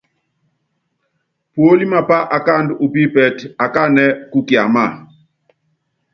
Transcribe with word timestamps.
Púólíe 1.53 1.89
mapá 1.93 2.17
akáandú 2.37 2.73
u 2.85 2.87
pípɛ́tɛ́, 2.93 3.49
akáánɛ́ 3.65 4.07
kú 4.31 4.39
kiámáa. 4.47 4.91